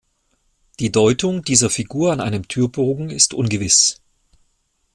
[0.79, 4.01] Die Deutung dieser Figur an einem Türbogen ist ungewiss.